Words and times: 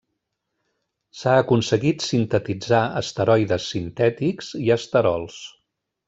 S’ha 1.17 1.33
aconseguit 1.41 2.05
sintetitzar 2.05 2.81
esteroides 3.01 3.67
sintètics 3.75 4.49
i 4.63 4.75
esterols. 4.77 5.37